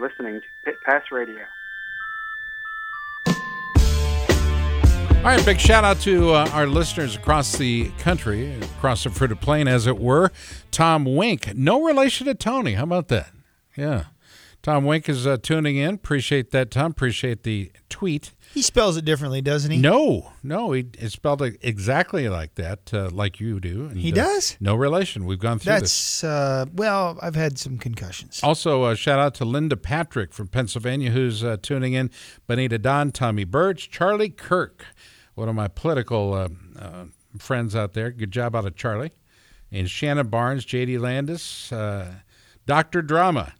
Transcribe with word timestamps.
Listening 0.00 0.40
to 0.40 0.46
Pit 0.64 0.76
Pass 0.86 1.02
Radio. 1.12 1.44
All 5.18 5.26
right, 5.26 5.44
big 5.44 5.60
shout 5.60 5.84
out 5.84 6.00
to 6.00 6.30
uh, 6.30 6.48
our 6.54 6.66
listeners 6.66 7.14
across 7.14 7.58
the 7.58 7.90
country, 7.98 8.54
across 8.54 9.04
the 9.04 9.10
fruited 9.10 9.42
plain, 9.42 9.68
as 9.68 9.86
it 9.86 9.98
were. 9.98 10.32
Tom 10.70 11.04
Wink, 11.04 11.54
no 11.54 11.82
relation 11.82 12.26
to 12.28 12.34
Tony. 12.34 12.72
How 12.72 12.84
about 12.84 13.08
that? 13.08 13.30
Yeah. 13.76 14.04
Tom 14.62 14.84
Wink 14.84 15.08
is 15.08 15.26
uh, 15.26 15.38
tuning 15.38 15.76
in. 15.76 15.94
Appreciate 15.94 16.50
that, 16.50 16.70
Tom. 16.70 16.90
Appreciate 16.90 17.44
the 17.44 17.72
tweet. 17.88 18.32
He 18.52 18.60
spells 18.60 18.96
it 18.96 19.04
differently, 19.06 19.40
doesn't 19.40 19.70
he? 19.70 19.78
No, 19.78 20.32
no, 20.42 20.72
he 20.72 20.86
it's 20.98 21.14
spelled 21.14 21.40
it 21.40 21.56
exactly 21.62 22.28
like 22.28 22.56
that, 22.56 22.92
uh, 22.92 23.08
like 23.10 23.40
you 23.40 23.58
do. 23.60 23.86
And, 23.86 23.96
He 23.98 24.12
uh, 24.12 24.16
does? 24.16 24.56
no 24.60 24.74
relation. 24.74 25.24
We've 25.24 25.38
gone 25.38 25.58
through 25.60 25.80
this. 25.80 26.20
That's 26.20 26.24
uh, 26.24 26.66
well, 26.74 27.18
I've 27.22 27.36
had 27.36 27.58
some 27.58 27.78
concussions. 27.78 28.40
Also, 28.42 28.82
uh, 28.82 28.94
shout 28.94 29.18
out 29.18 29.34
to 29.36 29.44
Linda 29.44 29.76
Patrick 29.76 30.34
from 30.34 30.48
Pennsylvania 30.48 31.10
who's 31.10 31.42
uh, 31.42 31.56
tuning 31.62 31.94
in. 31.94 32.10
Bonita 32.46 32.78
Don, 32.78 33.12
Tommy 33.12 33.44
Birch, 33.44 33.90
Charlie 33.90 34.28
Kirk, 34.30 34.84
one 35.36 35.48
of 35.48 35.54
my 35.54 35.68
political 35.68 36.34
uh, 36.34 36.48
uh, 36.78 37.04
friends 37.38 37.74
out 37.74 37.94
there. 37.94 38.10
Good 38.10 38.30
job 38.32 38.54
out 38.54 38.66
of 38.66 38.74
Charlie. 38.76 39.12
And 39.72 39.88
Shannon 39.88 40.26
Barnes, 40.26 40.64
J.D. 40.64 40.98
Landis, 40.98 41.70
uh, 41.72 42.14
Dr. 42.66 43.00
Drama. 43.02 43.54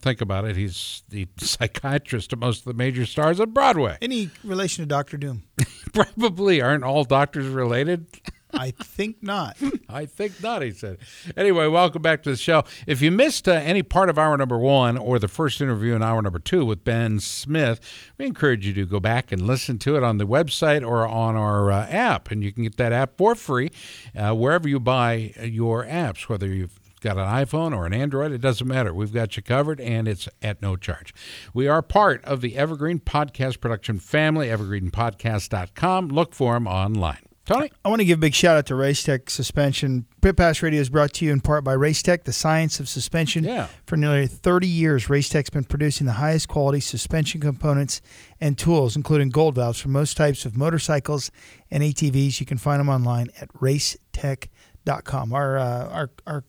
Think 0.00 0.20
about 0.20 0.44
it. 0.44 0.56
He's 0.56 1.02
the 1.08 1.28
psychiatrist 1.38 2.30
to 2.30 2.36
most 2.36 2.60
of 2.60 2.64
the 2.64 2.74
major 2.74 3.06
stars 3.06 3.40
on 3.40 3.50
Broadway. 3.50 3.98
Any 4.00 4.30
relation 4.44 4.82
to 4.82 4.86
Doctor 4.86 5.16
Doom? 5.16 5.44
Probably 5.92 6.60
aren't 6.60 6.84
all 6.84 7.04
doctors 7.04 7.46
related. 7.46 8.06
I 8.54 8.72
think 8.72 9.22
not. 9.22 9.56
I 9.88 10.06
think 10.06 10.42
not, 10.42 10.62
he 10.62 10.72
said. 10.72 10.98
Anyway, 11.36 11.66
welcome 11.68 12.02
back 12.02 12.22
to 12.24 12.30
the 12.30 12.36
show. 12.36 12.64
If 12.86 13.00
you 13.00 13.10
missed 13.10 13.48
uh, 13.48 13.52
any 13.52 13.82
part 13.82 14.10
of 14.10 14.18
hour 14.18 14.36
number 14.36 14.58
one 14.58 14.98
or 14.98 15.18
the 15.18 15.28
first 15.28 15.60
interview 15.60 15.94
in 15.94 16.02
hour 16.02 16.20
number 16.20 16.38
two 16.38 16.64
with 16.64 16.84
Ben 16.84 17.18
Smith, 17.20 17.80
we 18.18 18.26
encourage 18.26 18.66
you 18.66 18.74
to 18.74 18.86
go 18.86 19.00
back 19.00 19.32
and 19.32 19.46
listen 19.46 19.78
to 19.80 19.96
it 19.96 20.02
on 20.02 20.18
the 20.18 20.26
website 20.26 20.86
or 20.86 21.06
on 21.06 21.36
our 21.36 21.72
uh, 21.72 21.86
app. 21.88 22.30
And 22.30 22.42
you 22.44 22.52
can 22.52 22.64
get 22.64 22.76
that 22.76 22.92
app 22.92 23.16
for 23.16 23.34
free 23.34 23.70
uh, 24.14 24.34
wherever 24.34 24.68
you 24.68 24.78
buy 24.78 25.32
your 25.42 25.84
apps, 25.84 26.28
whether 26.28 26.48
you've 26.48 26.78
got 27.02 27.18
an 27.18 27.26
iPhone 27.26 27.76
or 27.76 27.84
an 27.84 27.92
Android, 27.92 28.32
it 28.32 28.40
doesn't 28.40 28.66
matter. 28.66 28.94
We've 28.94 29.12
got 29.12 29.36
you 29.36 29.42
covered 29.42 29.80
and 29.80 30.08
it's 30.08 30.28
at 30.40 30.62
no 30.62 30.76
charge. 30.76 31.14
We 31.52 31.68
are 31.68 31.82
part 31.82 32.24
of 32.24 32.40
the 32.40 32.56
Evergreen 32.56 33.00
Podcast 33.00 33.60
production 33.60 33.98
family, 33.98 34.48
evergreenpodcast.com. 34.48 36.08
Look 36.08 36.34
for 36.34 36.54
them 36.54 36.66
online. 36.66 37.18
Tony? 37.44 37.72
I 37.84 37.88
want 37.88 38.00
to 38.00 38.04
give 38.04 38.18
a 38.18 38.20
big 38.20 38.34
shout 38.34 38.56
out 38.56 38.66
to 38.66 38.74
Racetech 38.74 39.28
Suspension. 39.28 40.06
Pit 40.20 40.36
Pass 40.36 40.62
Radio 40.62 40.80
is 40.80 40.88
brought 40.88 41.12
to 41.14 41.24
you 41.24 41.32
in 41.32 41.40
part 41.40 41.64
by 41.64 41.74
Racetech, 41.74 42.22
the 42.22 42.32
science 42.32 42.78
of 42.78 42.88
suspension. 42.88 43.42
Yeah. 43.42 43.66
For 43.84 43.96
nearly 43.96 44.28
30 44.28 44.68
years, 44.68 45.06
Racetech's 45.06 45.50
been 45.50 45.64
producing 45.64 46.06
the 46.06 46.14
highest 46.14 46.46
quality 46.46 46.78
suspension 46.78 47.40
components 47.40 48.00
and 48.40 48.56
tools, 48.56 48.94
including 48.94 49.30
gold 49.30 49.56
valves 49.56 49.80
for 49.80 49.88
most 49.88 50.16
types 50.16 50.44
of 50.44 50.56
motorcycles 50.56 51.32
and 51.68 51.82
ATVs. 51.82 52.38
You 52.38 52.46
can 52.46 52.58
find 52.58 52.78
them 52.78 52.88
online 52.88 53.28
at 53.40 53.48
racetech.com. 53.54 55.32
Our, 55.32 55.58
uh, 55.58 55.88
our, 55.88 56.10
our 56.28 56.44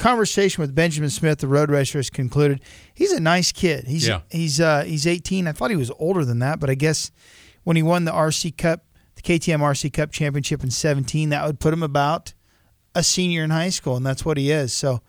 conversation 0.00 0.60
with 0.62 0.74
Benjamin 0.74 1.10
Smith, 1.10 1.38
the 1.38 1.46
road 1.46 1.70
racer, 1.70 1.98
has 1.98 2.10
concluded. 2.10 2.60
He's 2.92 3.12
a 3.12 3.20
nice 3.20 3.52
kid. 3.52 3.84
He's 3.86 4.08
Yeah. 4.08 4.22
he's 4.30 4.60
uh, 4.60 4.82
he's 4.84 5.06
18. 5.06 5.46
I 5.46 5.52
thought 5.52 5.70
he 5.70 5.76
was 5.76 5.92
older 5.98 6.24
than 6.24 6.40
that, 6.40 6.58
but 6.58 6.68
I 6.70 6.74
guess 6.74 7.12
when 7.62 7.76
he 7.76 7.82
won 7.82 8.04
the 8.04 8.12
RC 8.12 8.56
Cup, 8.56 8.84
the 9.14 9.22
KTM 9.22 9.60
RC 9.60 9.92
Cup 9.92 10.10
championship 10.10 10.64
in 10.64 10.70
17, 10.70 11.28
that 11.28 11.46
would 11.46 11.60
put 11.60 11.72
him 11.72 11.82
about 11.82 12.32
a 12.94 13.02
senior 13.04 13.44
in 13.44 13.50
high 13.50 13.68
school, 13.68 13.96
and 13.96 14.04
that's 14.04 14.24
what 14.24 14.36
he 14.36 14.50
is. 14.50 14.72
So 14.72 15.00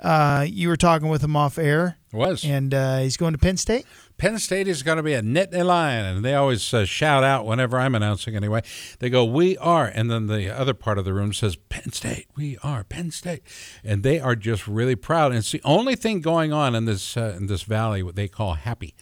uh, 0.00 0.46
you 0.48 0.68
were 0.68 0.76
talking 0.76 1.08
with 1.08 1.22
him 1.22 1.36
off 1.36 1.58
air, 1.58 1.98
Was. 2.12 2.44
and 2.44 2.72
uh, 2.72 2.98
he's 2.98 3.16
going 3.16 3.32
to 3.32 3.38
Penn 3.38 3.56
State. 3.56 3.84
Penn 4.16 4.38
State 4.38 4.68
is 4.68 4.82
going 4.82 4.96
to 4.96 5.02
be 5.02 5.14
a 5.14 5.22
Nittany 5.22 5.64
Lion, 5.64 6.04
and 6.04 6.24
they 6.24 6.34
always 6.34 6.72
uh, 6.74 6.84
shout 6.84 7.22
out 7.24 7.46
whenever 7.46 7.78
I'm 7.78 7.94
announcing. 7.94 8.36
Anyway, 8.36 8.62
they 8.98 9.08
go, 9.10 9.24
"We 9.24 9.56
are," 9.58 9.86
and 9.86 10.10
then 10.10 10.26
the 10.26 10.50
other 10.50 10.74
part 10.74 10.98
of 10.98 11.04
the 11.04 11.14
room 11.14 11.32
says, 11.32 11.56
"Penn 11.56 11.92
State, 11.92 12.26
we 12.36 12.58
are 12.62 12.84
Penn 12.84 13.10
State," 13.10 13.42
and 13.84 14.02
they 14.02 14.20
are 14.20 14.36
just 14.36 14.66
really 14.66 14.96
proud. 14.96 15.32
And 15.32 15.38
it's 15.38 15.52
the 15.52 15.62
only 15.64 15.96
thing 15.96 16.20
going 16.20 16.52
on 16.52 16.74
in 16.74 16.84
this 16.84 17.16
uh, 17.16 17.34
in 17.36 17.46
this 17.46 17.62
valley 17.62 18.02
what 18.02 18.16
they 18.16 18.28
call 18.28 18.54
happy. 18.54 18.94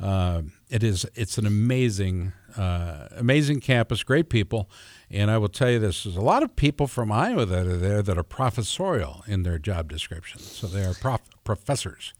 Uh, 0.00 0.42
it 0.70 0.82
is 0.82 1.06
it's 1.14 1.38
an 1.38 1.46
amazing 1.46 2.32
uh, 2.56 3.08
amazing 3.16 3.60
campus, 3.60 4.02
great 4.02 4.28
people, 4.28 4.68
and 5.10 5.30
I 5.30 5.38
will 5.38 5.48
tell 5.48 5.70
you 5.70 5.78
this: 5.78 6.04
there's 6.04 6.16
a 6.16 6.20
lot 6.20 6.42
of 6.42 6.56
people 6.56 6.86
from 6.86 7.10
Iowa 7.12 7.46
that 7.46 7.66
are 7.66 7.76
there 7.76 8.02
that 8.02 8.18
are 8.18 8.22
professorial 8.22 9.22
in 9.26 9.42
their 9.42 9.58
job 9.58 9.88
description, 9.90 10.40
so 10.40 10.66
they 10.66 10.84
are 10.84 10.94
prof- 10.94 11.20
professors 11.44 12.14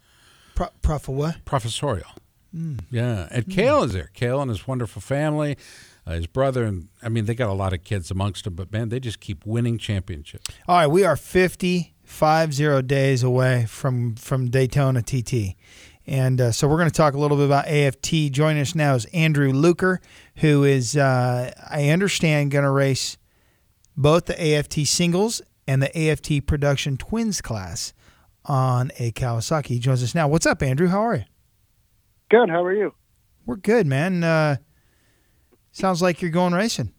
Pro- 0.54 0.68
Prof. 0.82 1.08
What? 1.08 1.44
professorial. 1.44 2.10
Yeah, 2.90 3.26
and 3.32 3.48
Kale 3.48 3.82
is 3.82 3.94
there. 3.94 4.10
Kale 4.14 4.40
and 4.40 4.48
his 4.48 4.68
wonderful 4.68 5.02
family, 5.02 5.56
uh, 6.06 6.12
his 6.12 6.28
brother, 6.28 6.64
and 6.64 6.88
I 7.02 7.08
mean 7.08 7.24
they 7.24 7.34
got 7.34 7.48
a 7.50 7.54
lot 7.54 7.72
of 7.72 7.82
kids 7.82 8.10
amongst 8.12 8.44
them. 8.44 8.54
But 8.54 8.70
man, 8.72 8.90
they 8.90 9.00
just 9.00 9.18
keep 9.18 9.44
winning 9.44 9.76
championships. 9.76 10.46
All 10.68 10.76
right, 10.76 10.86
we 10.86 11.04
are 11.04 11.16
50, 11.16 11.94
five 12.04 12.54
zero 12.54 12.80
days 12.80 13.22
away 13.22 13.66
from 13.66 14.14
from 14.14 14.50
Daytona 14.50 15.02
TT. 15.02 15.56
And 16.06 16.38
uh, 16.40 16.52
so 16.52 16.68
we're 16.68 16.76
going 16.76 16.90
to 16.90 16.94
talk 16.94 17.14
a 17.14 17.18
little 17.18 17.36
bit 17.38 17.46
about 17.46 17.66
AFT. 17.66 18.30
Joining 18.30 18.60
us 18.60 18.74
now 18.74 18.94
is 18.94 19.06
Andrew 19.06 19.50
Luker, 19.52 20.00
who 20.36 20.64
is, 20.64 20.96
uh, 20.96 21.52
I 21.70 21.88
understand, 21.88 22.50
going 22.50 22.64
to 22.64 22.70
race 22.70 23.16
both 23.96 24.26
the 24.26 24.56
AFT 24.56 24.86
singles 24.86 25.40
and 25.66 25.82
the 25.82 26.10
AFT 26.10 26.46
production 26.46 26.96
twins 26.96 27.40
class 27.40 27.92
on 28.44 28.90
a 28.98 29.12
Kawasaki. 29.12 29.66
He 29.66 29.78
joins 29.78 30.02
us 30.02 30.14
now. 30.14 30.28
What's 30.28 30.46
up, 30.46 30.62
Andrew? 30.62 30.88
How 30.88 31.00
are 31.00 31.16
you? 31.16 31.24
Good. 32.30 32.50
How 32.50 32.64
are 32.64 32.74
you? 32.74 32.94
We're 33.46 33.56
good, 33.56 33.86
man. 33.86 34.24
Uh, 34.24 34.56
sounds 35.72 36.02
like 36.02 36.22
you're 36.22 36.30
going 36.30 36.54
racing. 36.54 36.92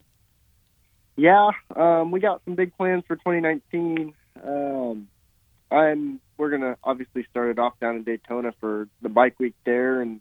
Yeah, 1.17 1.51
um, 1.75 2.11
we 2.11 2.19
got 2.19 2.41
some 2.45 2.55
big 2.55 2.75
plans 2.75 3.03
for 3.07 3.15
2019. 3.15 4.13
Um, 4.45 5.07
I'm 5.71 6.19
we're 6.37 6.49
gonna 6.49 6.77
obviously 6.83 7.25
start 7.29 7.51
it 7.51 7.59
off 7.59 7.79
down 7.79 7.95
in 7.95 8.03
Daytona 8.03 8.53
for 8.59 8.89
the 9.01 9.09
bike 9.09 9.39
week 9.39 9.55
there, 9.65 10.01
and 10.01 10.19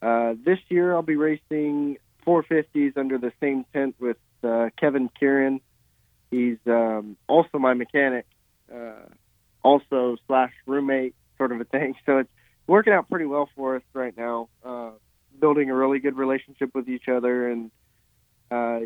uh, 0.00 0.34
this 0.44 0.58
year 0.68 0.94
I'll 0.94 1.02
be 1.02 1.16
racing 1.16 1.98
450s 2.26 2.96
under 2.96 3.18
the 3.18 3.32
same 3.40 3.64
tent 3.72 3.96
with 3.98 4.16
uh, 4.42 4.70
Kevin 4.78 5.10
Kieran. 5.18 5.60
He's 6.30 6.58
um, 6.66 7.16
also 7.28 7.58
my 7.58 7.74
mechanic, 7.74 8.26
uh, 8.74 9.06
also 9.62 10.16
slash 10.26 10.52
roommate 10.66 11.14
sort 11.38 11.52
of 11.52 11.60
a 11.60 11.64
thing. 11.64 11.94
So 12.06 12.18
it's 12.18 12.30
working 12.66 12.92
out 12.92 13.08
pretty 13.08 13.26
well 13.26 13.48
for 13.54 13.76
us 13.76 13.82
right 13.92 14.16
now. 14.16 14.48
Uh, 14.64 14.90
building 15.38 15.70
a 15.70 15.74
really 15.74 15.98
good 15.98 16.16
relationship 16.16 16.70
with 16.74 16.88
each 16.88 17.08
other, 17.08 17.50
and 17.50 17.70
uh, 18.50 18.80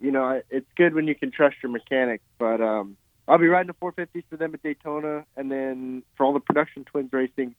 you 0.00 0.10
know, 0.10 0.42
it's 0.50 0.66
good 0.76 0.94
when 0.94 1.06
you 1.06 1.14
can 1.14 1.30
trust 1.30 1.56
your 1.62 1.72
mechanic. 1.72 2.20
But 2.38 2.60
um, 2.60 2.96
I'll 3.26 3.38
be 3.38 3.48
riding 3.48 3.68
the 3.68 3.86
450s 3.86 4.24
for 4.28 4.36
them 4.36 4.54
at 4.54 4.62
Daytona, 4.62 5.24
and 5.36 5.50
then 5.50 6.02
for 6.16 6.26
all 6.26 6.32
the 6.32 6.40
production 6.40 6.84
twins 6.84 7.12
racing, 7.12 7.54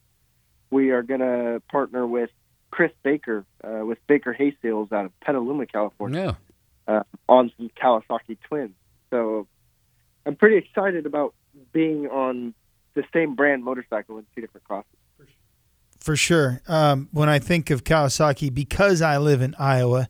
we 0.70 0.92
are 0.92 1.02
going 1.02 1.22
to 1.22 1.62
partner 1.70 2.06
with 2.06 2.30
Chris 2.72 2.92
Baker 3.04 3.46
uh, 3.64 3.86
with 3.86 3.98
Baker 4.08 4.34
Hay 4.34 4.56
Sales 4.62 4.92
out 4.92 5.06
of 5.06 5.20
Petaluma, 5.22 5.66
California, 5.66 6.38
Yeah, 6.88 7.00
uh, 7.00 7.04
on 7.28 7.52
some 7.58 7.70
Kawasaki 7.82 8.38
twins. 8.48 8.76
So 9.10 9.48
I'm 10.26 10.36
pretty 10.36 10.58
excited 10.58 11.06
about 11.06 11.34
being 11.72 12.08
on 12.08 12.54
the 12.96 13.04
same 13.14 13.36
brand 13.36 13.64
motorcycle 13.64 14.18
in 14.18 14.26
two 14.34 14.42
different 14.42 14.66
crosses. 14.66 14.90
For 16.00 16.16
sure. 16.16 16.62
Um, 16.68 17.10
when 17.12 17.30
I 17.30 17.40
think 17.40 17.70
of 17.72 17.84
Kawasaki, 17.84 18.54
because 18.54 19.02
I 19.02 19.18
live 19.18 19.42
in 19.42 19.56
Iowa, 19.58 20.08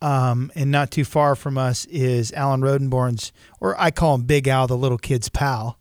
um, 0.00 0.52
and 0.54 0.70
not 0.70 0.90
too 0.90 1.04
far 1.04 1.34
from 1.34 1.58
us 1.58 1.84
is 1.86 2.32
Alan 2.32 2.60
Rodenborn's, 2.60 3.32
or 3.60 3.74
I 3.80 3.90
call 3.90 4.14
him 4.14 4.22
Big 4.22 4.46
Al, 4.46 4.66
the 4.66 4.76
little 4.76 4.98
kid's 4.98 5.28
pal. 5.28 5.78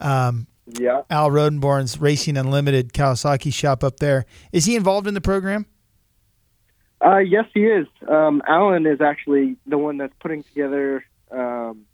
Um, 0.00 0.46
Yeah. 0.78 1.02
Al 1.10 1.30
Rodenborn's 1.30 2.00
Racing 2.00 2.36
Unlimited 2.36 2.92
Kawasaki 2.92 3.52
shop 3.52 3.82
up 3.82 3.98
there. 3.98 4.26
Is 4.52 4.64
he 4.66 4.76
involved 4.76 5.06
in 5.06 5.14
the 5.14 5.20
program? 5.20 5.66
Uh, 7.04 7.18
yes, 7.18 7.46
he 7.54 7.64
is. 7.64 7.86
Um, 8.08 8.42
Alan 8.46 8.86
is 8.86 9.00
actually 9.00 9.56
the 9.66 9.78
one 9.78 9.96
that's 9.96 10.12
putting 10.20 10.42
together 10.42 11.02
um, 11.30 11.86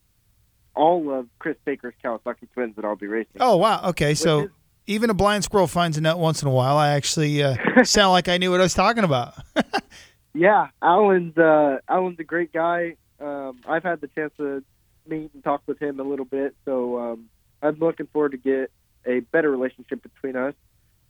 all 0.75 1.13
of 1.13 1.29
Chris 1.39 1.57
Baker's 1.65 1.95
Kawasaki 2.05 2.51
twins 2.55 2.75
that 2.77 2.85
I'll 2.85 2.97
be 2.97 3.07
racing. 3.07 3.37
Oh 3.41 3.57
wow. 3.57 3.81
Okay, 3.91 4.15
so 4.15 4.41
his- 4.41 4.51
even 4.89 5.11
a 5.11 5.15
blind 5.15 5.45
squirrel 5.45 5.67
finds 5.67 5.97
a 5.97 6.01
nut 6.01 6.19
once 6.19 6.43
in 6.43 6.49
a 6.49 6.51
while. 6.51 6.77
I 6.77 6.91
actually 6.91 7.43
uh, 7.43 7.57
sound 7.85 8.13
like 8.13 8.29
I 8.29 8.37
knew 8.39 8.51
what 8.51 8.61
I 8.61 8.65
was 8.65 8.75
talking 8.75 9.05
about. 9.05 9.35
yeah, 10.35 10.69
Alan's 10.83 11.37
uh, 11.39 11.79
Alan's 11.89 12.19
a 12.19 12.25
great 12.25 12.53
guy. 12.53 12.97
Um, 13.21 13.61
I've 13.67 13.83
had 13.85 14.01
the 14.01 14.09
chance 14.09 14.33
to 14.39 14.63
meet 15.09 15.31
and 15.35 15.43
talk 15.45 15.63
with 15.67 15.81
him 15.81 16.01
a 16.01 16.03
little 16.03 16.25
bit, 16.25 16.55
so 16.65 16.99
um, 16.99 17.27
I'm 17.63 17.79
looking 17.79 18.07
forward 18.07 18.33
to 18.33 18.39
get 18.39 18.71
a 19.07 19.21
better 19.21 19.51
relationship 19.51 20.03
between 20.03 20.37
us, 20.37 20.55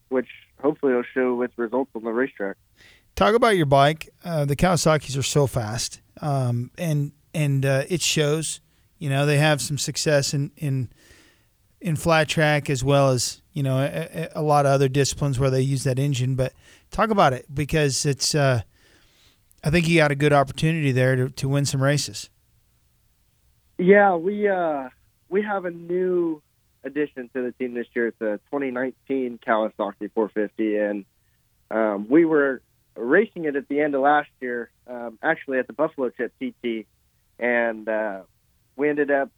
which 0.09 0.29
hopefully 0.61 0.95
will 0.95 1.05
show 1.15 1.35
with 1.35 1.51
results 1.57 1.91
on 1.95 2.05
the 2.05 2.11
racetrack. 2.11 2.57
Talk 3.15 3.35
about 3.35 3.57
your 3.57 3.67
bike. 3.67 4.11
Uh, 4.25 4.45
the 4.45 4.57
Kawasaki's 4.57 5.17
are 5.17 5.23
so 5.23 5.47
fast, 5.47 6.01
um, 6.21 6.71
and 6.77 7.13
and 7.35 7.65
uh, 7.65 7.85
it 7.89 8.03
shows. 8.03 8.61
You 8.99 9.11
know 9.11 9.27
they 9.27 9.39
have 9.39 9.61
some 9.61 9.79
success 9.79 10.35
in 10.35 10.51
in 10.57 10.91
in 11.81 11.97
flat 11.97 12.29
track 12.29 12.69
as 12.69 12.83
well 12.85 13.11
as 13.11 13.43
you 13.53 13.63
know 13.63 13.79
a, 13.79 14.29
a, 14.35 14.43
lot 14.43 14.67
of 14.67 14.73
other 14.73 14.89
disciplines 14.89 15.39
where 15.39 15.51
they 15.51 15.61
use 15.61 15.85
that 15.85 15.99
engine. 15.99 16.35
But 16.35 16.53
talk 16.91 17.11
about 17.11 17.33
it 17.33 17.47
because 17.53 18.05
it's. 18.05 18.35
Uh, 18.35 18.63
I 19.65 19.71
think 19.71 19.89
you 19.89 19.97
got 19.97 20.13
a 20.13 20.15
good 20.15 20.33
opportunity 20.33 20.93
there 20.93 21.17
to, 21.17 21.31
to 21.31 21.49
win 21.49 21.65
some 21.65 21.83
races. 21.83 22.31
Yeah, 23.79 24.15
we 24.15 24.49
uh, 24.49 24.91
we 25.29 25.43
have 25.43 25.65
a 25.65 25.71
new 25.71 26.43
addition 26.85 27.29
to 27.35 27.43
the 27.43 27.53
team 27.53 27.75
this 27.75 27.87
year. 27.95 28.09
It's 28.09 28.21
a 28.21 28.39
2019 28.51 29.41
Kawasaki 29.47 30.11
450, 30.15 30.77
and 30.77 31.05
um, 31.71 32.09
we 32.09 32.25
were 32.25 32.63
racing 32.97 33.45
it 33.45 33.57
at 33.57 33.69
the 33.69 33.81
end 33.81 33.95
of 33.95 34.03
last 34.03 34.31
year, 34.41 34.71
um, 34.87 35.19
actually 35.23 35.59
at 35.59 35.67
the 35.67 35.73
Buffalo 35.73 36.11
Chip 36.11 36.33
TT, 36.41 36.87
and 37.39 37.89
uh, 37.89 38.21
we 38.77 38.89
ended 38.89 39.11
up 39.11 39.31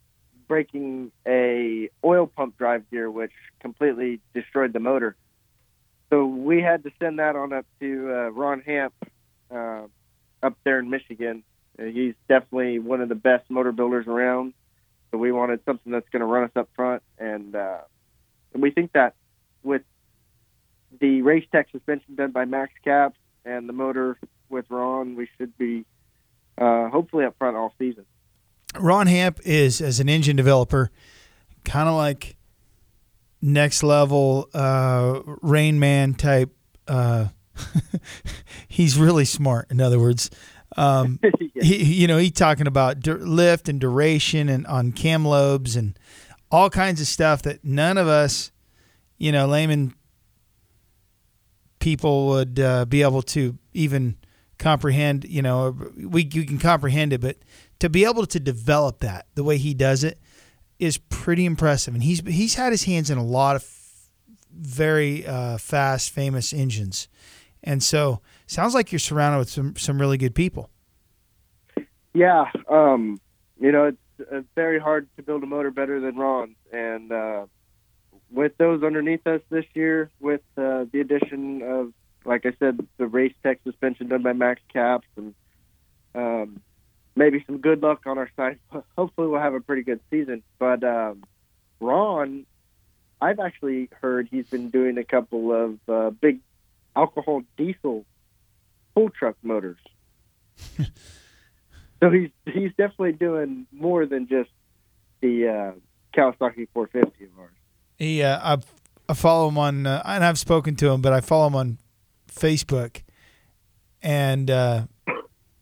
breaking 0.46 1.12
a 1.26 1.90
oil 2.04 2.26
pump 2.26 2.56
drive 2.56 2.88
gear, 2.90 3.10
which 3.10 3.32
completely 3.60 4.20
destroyed 4.34 4.72
the 4.72 4.80
motor. 4.80 5.16
So 6.10 6.24
we 6.24 6.62
had 6.62 6.84
to 6.84 6.90
send 7.00 7.18
that 7.18 7.36
on 7.36 7.52
up 7.52 7.66
to 7.80 8.10
uh, 8.10 8.28
Ron 8.30 8.60
Hamp 8.60 8.94
uh, 9.50 9.82
up 10.42 10.56
there 10.64 10.78
in 10.78 10.88
Michigan. 10.88 11.42
He's 11.78 12.14
definitely 12.28 12.78
one 12.78 13.00
of 13.00 13.08
the 13.08 13.14
best 13.14 13.50
motor 13.50 13.72
builders 13.72 14.06
around. 14.06 14.54
So 15.10 15.18
we 15.18 15.32
wanted 15.32 15.60
something 15.64 15.92
that's 15.92 16.08
going 16.10 16.20
to 16.20 16.26
run 16.26 16.44
us 16.44 16.50
up 16.54 16.68
front, 16.76 17.02
and, 17.18 17.54
uh, 17.54 17.78
and 18.52 18.62
we 18.62 18.70
think 18.70 18.92
that 18.92 19.14
with 19.62 19.82
the 21.00 21.22
race 21.22 21.46
tech 21.50 21.68
suspension 21.72 22.14
done 22.14 22.30
by 22.30 22.44
Max 22.44 22.72
Caps 22.84 23.18
and 23.44 23.68
the 23.68 23.72
motor 23.72 24.18
with 24.48 24.66
Ron, 24.70 25.16
we 25.16 25.28
should 25.36 25.56
be 25.56 25.84
uh, 26.56 26.88
hopefully 26.88 27.24
up 27.24 27.36
front 27.38 27.56
all 27.56 27.74
season. 27.78 28.04
Ron 28.78 29.06
Hamp 29.06 29.40
is 29.44 29.80
as 29.80 30.00
an 30.00 30.08
engine 30.08 30.36
developer, 30.36 30.90
kind 31.64 31.88
of 31.88 31.94
like 31.94 32.36
next 33.40 33.82
level 33.82 34.48
uh, 34.54 35.20
Rain 35.42 35.78
Man 35.78 36.14
type. 36.14 36.50
Uh, 36.86 37.28
he's 38.68 38.98
really 38.98 39.24
smart. 39.24 39.70
In 39.70 39.80
other 39.80 39.98
words, 39.98 40.30
um, 40.76 41.18
he, 41.60 41.84
you 41.94 42.06
know, 42.06 42.18
he 42.18 42.30
talking 42.30 42.66
about 42.66 43.06
lift 43.06 43.68
and 43.68 43.80
duration 43.80 44.48
and 44.48 44.66
on 44.66 44.92
cam 44.92 45.24
lobes 45.24 45.76
and 45.76 45.98
all 46.50 46.70
kinds 46.70 47.00
of 47.00 47.06
stuff 47.06 47.42
that 47.42 47.64
none 47.64 47.98
of 47.98 48.08
us, 48.08 48.50
you 49.18 49.32
know, 49.32 49.46
layman 49.46 49.94
people 51.78 52.28
would 52.28 52.58
uh, 52.58 52.84
be 52.84 53.02
able 53.02 53.22
to 53.22 53.58
even 53.72 54.16
comprehend. 54.58 55.24
You 55.24 55.42
know, 55.42 55.76
we 55.96 56.28
you 56.32 56.44
can 56.44 56.58
comprehend 56.58 57.12
it, 57.12 57.20
but 57.20 57.36
to 57.80 57.88
be 57.88 58.04
able 58.04 58.26
to 58.26 58.40
develop 58.40 59.00
that 59.00 59.26
the 59.34 59.44
way 59.44 59.58
he 59.58 59.74
does 59.74 60.04
it 60.04 60.18
is 60.78 60.98
pretty 60.98 61.44
impressive. 61.44 61.94
And 61.94 62.02
he's 62.02 62.20
he's 62.20 62.54
had 62.54 62.72
his 62.72 62.84
hands 62.84 63.10
in 63.10 63.18
a 63.18 63.24
lot 63.24 63.56
of 63.56 63.66
very 64.52 65.26
uh, 65.26 65.58
fast, 65.58 66.10
famous 66.10 66.52
engines, 66.52 67.08
and 67.62 67.82
so 67.82 68.20
sounds 68.46 68.74
like 68.74 68.92
you're 68.92 68.98
surrounded 68.98 69.38
with 69.38 69.50
some 69.50 69.76
some 69.76 70.00
really 70.00 70.18
good 70.18 70.34
people. 70.34 70.70
Yeah, 72.14 72.50
um, 72.68 73.20
you 73.60 73.72
know 73.72 73.84
it's, 73.84 73.98
it's 74.30 74.48
very 74.54 74.78
hard 74.78 75.08
to 75.16 75.22
build 75.22 75.42
a 75.42 75.46
motor 75.46 75.70
better 75.70 76.00
than 76.00 76.16
Ron's, 76.16 76.56
and 76.72 77.12
uh, 77.12 77.46
with 78.30 78.56
those 78.58 78.82
underneath 78.82 79.26
us 79.26 79.40
this 79.50 79.64
year, 79.74 80.10
with 80.20 80.42
uh, 80.56 80.84
the 80.92 81.00
addition 81.00 81.62
of, 81.62 81.92
like 82.24 82.46
I 82.46 82.52
said, 82.58 82.86
the 82.96 83.06
race 83.06 83.34
tech 83.42 83.60
suspension 83.64 84.08
done 84.08 84.22
by 84.22 84.32
Max 84.32 84.60
Caps, 84.72 85.06
and 85.16 85.34
um, 86.14 86.60
maybe 87.16 87.42
some 87.46 87.58
good 87.58 87.82
luck 87.82 88.02
on 88.06 88.18
our 88.18 88.30
side. 88.36 88.58
Hopefully, 88.96 89.28
we'll 89.28 89.40
have 89.40 89.54
a 89.54 89.60
pretty 89.60 89.82
good 89.82 90.00
season. 90.10 90.42
But 90.58 90.84
um, 90.84 91.24
Ron, 91.80 92.46
I've 93.20 93.40
actually 93.40 93.88
heard 94.00 94.28
he's 94.30 94.46
been 94.46 94.70
doing 94.70 94.98
a 94.98 95.04
couple 95.04 95.52
of 95.52 95.78
uh, 95.88 96.10
big 96.10 96.40
alcohol 96.94 97.42
diesel 97.56 98.04
pull 98.94 99.10
truck 99.10 99.36
motors. 99.42 99.78
so 102.00 102.10
he's 102.10 102.30
he's 102.46 102.70
definitely 102.70 103.12
doing 103.12 103.66
more 103.72 104.06
than 104.06 104.28
just 104.28 104.50
the 105.20 105.48
uh, 105.48 105.72
Kawasaki 106.16 106.68
450 106.72 107.24
of 107.24 107.30
ours. 107.38 107.50
He, 107.96 108.22
uh, 108.22 108.56
I, 108.56 108.58
I 109.08 109.14
follow 109.14 109.48
him 109.48 109.58
on, 109.58 109.86
uh, 109.86 110.02
and 110.04 110.24
I've 110.24 110.38
spoken 110.38 110.76
to 110.76 110.90
him, 110.90 111.02
but 111.02 111.12
I 111.12 111.20
follow 111.20 111.48
him 111.48 111.56
on 111.56 111.78
Facebook, 112.30 113.02
and 114.02 114.50
uh, 114.50 114.82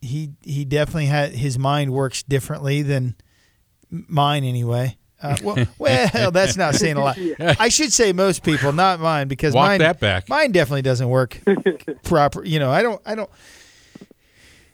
he 0.00 0.30
he 0.42 0.64
definitely 0.64 1.06
had 1.06 1.32
his 1.32 1.58
mind 1.58 1.92
works 1.92 2.22
differently 2.22 2.82
than 2.82 3.14
mine 3.90 4.44
anyway. 4.44 4.98
Uh, 5.22 5.36
well, 5.42 5.66
well, 5.78 6.30
that's 6.30 6.56
not 6.56 6.74
saying 6.74 6.96
a 6.96 7.00
lot. 7.00 7.18
I 7.40 7.68
should 7.70 7.92
say 7.92 8.12
most 8.12 8.42
people, 8.42 8.72
not 8.72 9.00
mine, 9.00 9.28
because 9.28 9.54
Walk 9.54 9.68
mine 9.68 9.78
that 9.80 9.98
back. 9.98 10.28
mine 10.28 10.52
definitely 10.52 10.82
doesn't 10.82 11.08
work 11.08 11.40
proper. 12.04 12.44
You 12.44 12.58
know, 12.58 12.70
I 12.70 12.82
don't, 12.82 13.00
I 13.06 13.14
don't. 13.14 13.30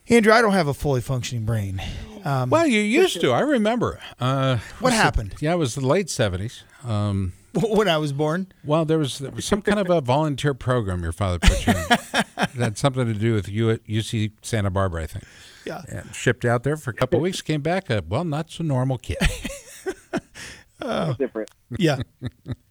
Andrew, 0.08 0.32
I 0.32 0.42
don't 0.42 0.52
have 0.52 0.68
a 0.68 0.74
fully 0.74 1.00
functioning 1.00 1.44
brain. 1.44 1.80
Um, 2.24 2.50
well, 2.50 2.66
you 2.66 2.80
used 2.80 3.20
to. 3.20 3.32
I 3.32 3.40
remember. 3.40 4.00
Uh, 4.20 4.58
what 4.80 4.92
happened? 4.92 5.34
It? 5.34 5.42
Yeah, 5.42 5.52
it 5.52 5.58
was 5.58 5.74
the 5.74 5.86
late 5.86 6.10
seventies. 6.10 6.64
Um, 6.84 7.32
when 7.54 7.88
I 7.88 7.98
was 7.98 8.12
born. 8.12 8.50
Well, 8.64 8.84
there 8.84 8.98
was, 8.98 9.18
there 9.18 9.30
was 9.30 9.44
some 9.44 9.62
kind 9.62 9.78
of 9.78 9.90
a 9.90 10.00
volunteer 10.00 10.54
program 10.54 11.02
your 11.02 11.12
father 11.12 11.38
put 11.38 11.66
you 11.66 11.72
in. 11.72 11.86
it 12.38 12.50
had 12.50 12.78
something 12.78 13.06
to 13.06 13.14
do 13.14 13.34
with 13.34 13.48
you 13.48 13.70
at 13.70 13.84
UC 13.84 14.32
Santa 14.42 14.70
Barbara, 14.70 15.02
I 15.02 15.06
think. 15.06 15.24
Yeah. 15.66 15.82
And 15.88 16.14
shipped 16.14 16.44
out 16.44 16.62
there 16.62 16.76
for 16.76 16.90
a 16.90 16.94
couple 16.94 17.20
weeks, 17.20 17.42
came 17.42 17.60
back 17.60 17.90
a 17.90 18.02
well, 18.06 18.24
not 18.24 18.50
so 18.50 18.64
normal 18.64 18.98
kid. 18.98 19.18
uh, 20.82 21.12
different. 21.14 21.50
Yeah. 21.78 21.98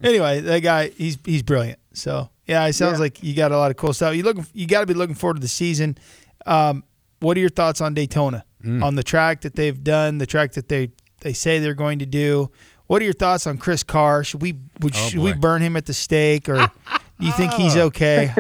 anyway, 0.03 0.41
that 0.41 0.59
guy, 0.59 0.89
he's 0.89 1.17
he's 1.23 1.43
brilliant. 1.43 1.79
So 1.93 2.29
yeah, 2.47 2.65
it 2.65 2.73
sounds 2.73 2.97
yeah. 2.97 3.03
like 3.03 3.23
you 3.23 3.35
got 3.35 3.51
a 3.51 3.57
lot 3.57 3.71
of 3.71 3.77
cool 3.77 3.93
stuff. 3.93 4.15
You 4.15 4.23
looking, 4.23 4.45
you 4.53 4.67
got 4.67 4.81
to 4.81 4.87
be 4.87 4.93
looking 4.93 5.15
forward 5.15 5.35
to 5.35 5.41
the 5.41 5.47
season. 5.47 5.97
Um, 6.45 6.83
what 7.21 7.37
are 7.37 7.39
your 7.39 7.49
thoughts 7.49 7.81
on 7.81 7.93
Daytona? 7.93 8.43
Mm. 8.63 8.83
On 8.83 8.95
the 8.95 9.03
track 9.03 9.41
that 9.41 9.55
they've 9.55 9.81
done, 9.83 10.17
the 10.17 10.25
track 10.25 10.51
that 10.53 10.67
they 10.67 10.91
they 11.21 11.33
say 11.33 11.59
they're 11.59 11.73
going 11.73 11.99
to 11.99 12.05
do. 12.05 12.51
What 12.87 13.01
are 13.01 13.05
your 13.05 13.13
thoughts 13.13 13.47
on 13.47 13.57
Chris 13.57 13.83
Carr? 13.83 14.23
Should 14.23 14.41
we 14.41 14.57
would, 14.81 14.93
oh, 14.95 15.09
should 15.09 15.19
we 15.19 15.33
burn 15.33 15.61
him 15.61 15.77
at 15.77 15.85
the 15.85 15.93
stake, 15.93 16.49
or 16.49 16.57
do 16.57 17.25
you 17.25 17.31
think 17.31 17.53
he's 17.53 17.77
okay? 17.87 18.33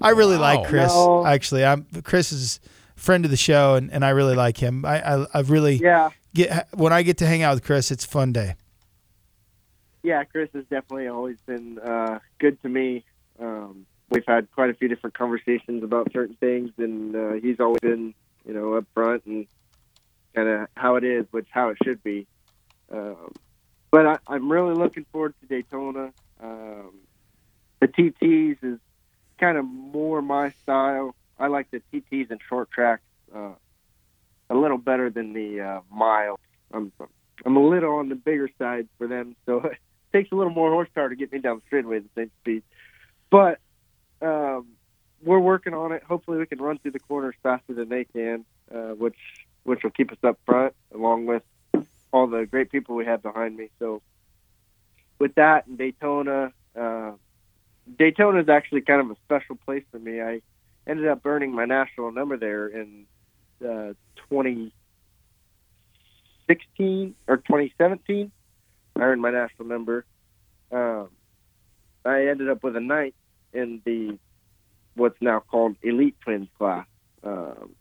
I 0.00 0.10
really 0.10 0.36
wow. 0.36 0.40
like 0.54 0.68
Chris. 0.68 0.92
No. 0.92 1.26
Actually, 1.26 1.64
I'm 1.64 1.86
Chris 2.02 2.32
is 2.32 2.60
friend 2.96 3.24
of 3.24 3.30
the 3.30 3.36
show, 3.36 3.74
and, 3.74 3.92
and 3.92 4.04
I 4.04 4.10
really 4.10 4.34
like 4.34 4.56
him. 4.56 4.84
I 4.84 5.02
I, 5.02 5.26
I 5.34 5.40
really 5.40 5.76
yeah 5.76 6.10
get 6.34 6.68
when 6.74 6.92
I 6.92 7.02
get 7.02 7.18
to 7.18 7.26
hang 7.26 7.42
out 7.42 7.54
with 7.54 7.64
Chris, 7.64 7.90
it's 7.90 8.04
a 8.04 8.08
fun 8.08 8.32
day. 8.32 8.54
Yeah, 10.02 10.24
Chris 10.24 10.48
has 10.54 10.64
definitely 10.64 11.08
always 11.08 11.36
been 11.46 11.78
uh, 11.78 12.20
good 12.38 12.60
to 12.62 12.68
me. 12.68 13.04
Um, 13.38 13.86
we've 14.10 14.24
had 14.26 14.50
quite 14.52 14.70
a 14.70 14.74
few 14.74 14.88
different 14.88 15.18
conversations 15.18 15.82
about 15.82 16.12
certain 16.12 16.36
things, 16.36 16.70
and 16.78 17.14
uh, 17.14 17.32
he's 17.32 17.60
always 17.60 17.80
been 17.80 18.14
you 18.46 18.54
know 18.54 18.74
up 18.74 18.84
front 18.94 19.24
and 19.26 19.46
kind 20.34 20.48
of 20.48 20.68
how 20.74 20.96
it 20.96 21.04
is, 21.04 21.26
which 21.30 21.46
how 21.50 21.70
it 21.70 21.78
should 21.84 22.02
be. 22.02 22.26
Um, 22.92 23.32
but 23.90 24.06
I, 24.06 24.18
I'm 24.26 24.50
really 24.50 24.74
looking 24.74 25.06
forward 25.12 25.34
to 25.40 25.46
Daytona. 25.46 26.12
Um, 26.42 26.92
the 27.80 27.88
TTs 27.88 28.58
is 28.62 28.78
kind 29.38 29.56
of 29.56 29.64
more 29.64 30.20
my 30.20 30.50
style. 30.62 31.14
I 31.38 31.46
like 31.46 31.70
the 31.70 31.82
TTs 31.92 32.30
and 32.30 32.40
short 32.48 32.70
tracks 32.70 33.02
uh, 33.34 33.52
a 34.50 34.54
little 34.54 34.78
better 34.78 35.10
than 35.10 35.32
the 35.32 35.60
uh, 35.60 35.80
miles. 35.90 36.38
I'm 36.72 36.92
I'm 37.44 37.56
a 37.56 37.64
little 37.64 37.94
on 37.94 38.08
the 38.08 38.14
bigger 38.14 38.50
side 38.58 38.88
for 38.98 39.06
them, 39.06 39.36
so 39.46 39.58
it 39.64 39.78
takes 40.12 40.32
a 40.32 40.34
little 40.34 40.52
more 40.52 40.70
horsepower 40.70 41.08
to 41.08 41.16
get 41.16 41.32
me 41.32 41.38
down 41.38 41.56
the 41.56 41.62
straightaway 41.66 41.98
at 41.98 42.02
the 42.02 42.22
same 42.22 42.30
speed. 42.40 42.62
But 43.30 43.58
um, 44.20 44.66
we're 45.28 45.38
working 45.38 45.74
on 45.74 45.92
it. 45.92 46.02
Hopefully, 46.02 46.38
we 46.38 46.46
can 46.46 46.58
run 46.58 46.78
through 46.78 46.92
the 46.92 47.00
corners 47.00 47.34
faster 47.42 47.74
than 47.74 47.90
they 47.90 48.04
can, 48.04 48.46
uh, 48.74 48.94
which 48.94 49.18
which 49.64 49.82
will 49.82 49.90
keep 49.90 50.10
us 50.10 50.16
up 50.24 50.38
front, 50.46 50.72
along 50.94 51.26
with 51.26 51.42
all 52.10 52.26
the 52.26 52.46
great 52.46 52.72
people 52.72 52.96
we 52.96 53.04
have 53.04 53.22
behind 53.22 53.54
me. 53.54 53.68
So 53.78 54.00
with 55.18 55.34
that 55.34 55.76
Daytona, 55.76 56.54
uh, 56.74 57.10
Daytona 57.98 58.40
is 58.40 58.48
actually 58.48 58.80
kind 58.80 59.02
of 59.02 59.10
a 59.10 59.16
special 59.26 59.56
place 59.56 59.84
for 59.90 59.98
me. 59.98 60.22
I 60.22 60.40
ended 60.86 61.08
up 61.08 61.26
earning 61.26 61.54
my 61.54 61.66
national 61.66 62.10
number 62.10 62.38
there 62.38 62.66
in 62.66 63.04
uh, 63.60 63.92
2016 64.30 67.14
or 67.26 67.36
2017. 67.36 68.32
I 68.96 69.00
earned 69.00 69.20
my 69.20 69.30
national 69.30 69.68
number. 69.68 70.06
Um, 70.72 71.10
I 72.02 72.28
ended 72.28 72.48
up 72.48 72.64
with 72.64 72.76
a 72.76 72.80
ninth 72.80 73.12
in 73.52 73.82
the 73.84 74.18
what's 74.98 75.20
now 75.20 75.40
called 75.40 75.76
elite 75.82 76.16
twins 76.20 76.48
class. 76.58 76.86
Um, 77.24 77.74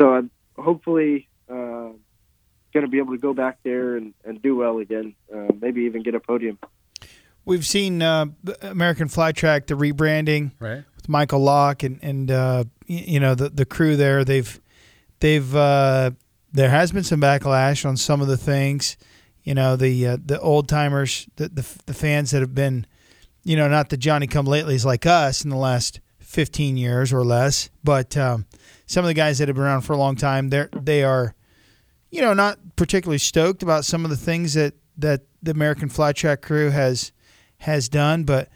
so 0.00 0.14
I'm 0.14 0.30
hopefully 0.56 1.28
uh, 1.48 1.92
going 2.72 2.82
to 2.82 2.88
be 2.88 2.98
able 2.98 3.12
to 3.12 3.18
go 3.20 3.34
back 3.34 3.58
there 3.64 3.96
and, 3.96 4.14
and 4.24 4.40
do 4.42 4.56
well 4.56 4.78
again. 4.78 5.14
Uh, 5.34 5.48
maybe 5.60 5.82
even 5.82 6.02
get 6.02 6.14
a 6.14 6.20
podium. 6.20 6.58
We've 7.44 7.66
seen 7.66 8.02
uh, 8.02 8.26
American 8.62 9.08
Flat 9.08 9.34
Track, 9.36 9.66
the 9.68 9.74
rebranding 9.74 10.52
Right. 10.60 10.84
with 10.96 11.08
Michael 11.08 11.40
Lock 11.40 11.82
and 11.82 11.98
and 12.02 12.30
uh, 12.30 12.64
you 12.86 13.20
know 13.20 13.34
the 13.34 13.48
the 13.48 13.64
crew 13.64 13.96
there. 13.96 14.22
They've 14.24 14.60
they've 15.20 15.54
uh, 15.56 16.10
there 16.52 16.68
has 16.70 16.92
been 16.92 17.04
some 17.04 17.20
backlash 17.22 17.86
on 17.86 17.96
some 17.96 18.20
of 18.20 18.28
the 18.28 18.36
things. 18.36 18.98
You 19.44 19.54
know 19.54 19.76
the 19.76 20.06
uh, 20.06 20.16
the 20.22 20.38
old 20.40 20.68
timers, 20.68 21.26
the, 21.36 21.48
the 21.48 21.66
the 21.86 21.94
fans 21.94 22.32
that 22.32 22.40
have 22.42 22.54
been, 22.54 22.86
you 23.44 23.56
know, 23.56 23.66
not 23.66 23.88
the 23.88 23.96
Johnny 23.96 24.26
Come 24.26 24.44
Latelys 24.46 24.84
like 24.84 25.06
us 25.06 25.42
in 25.42 25.48
the 25.48 25.56
last 25.56 26.00
fifteen 26.28 26.76
years 26.76 27.10
or 27.10 27.24
less, 27.24 27.70
but 27.82 28.14
um, 28.16 28.44
some 28.86 29.02
of 29.02 29.08
the 29.08 29.14
guys 29.14 29.38
that 29.38 29.48
have 29.48 29.56
been 29.56 29.64
around 29.64 29.80
for 29.80 29.94
a 29.94 29.96
long 29.96 30.14
time. 30.14 30.50
They 30.50 30.66
they 30.74 31.02
are, 31.02 31.34
you 32.10 32.20
know, 32.20 32.34
not 32.34 32.58
particularly 32.76 33.18
stoked 33.18 33.62
about 33.62 33.86
some 33.86 34.04
of 34.04 34.10
the 34.10 34.16
things 34.16 34.52
that 34.52 34.74
that 34.98 35.22
the 35.42 35.52
American 35.52 35.88
Flat 35.88 36.16
Track 36.16 36.42
crew 36.42 36.70
has 36.70 37.12
has 37.58 37.88
done, 37.88 38.24
but 38.24 38.50